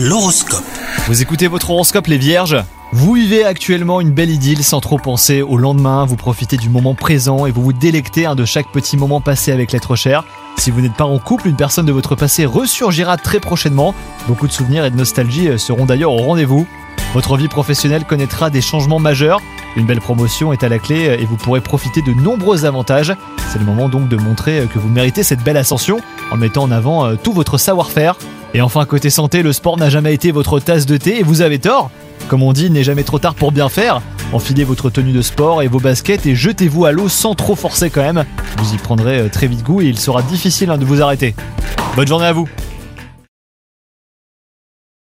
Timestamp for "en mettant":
26.30-26.62